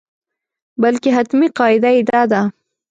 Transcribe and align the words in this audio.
بلکې 0.81 1.09
حتمي 1.17 1.47
قاعده 1.57 1.89
یې 1.95 2.01
دا 2.09 2.21
ده. 2.31 2.41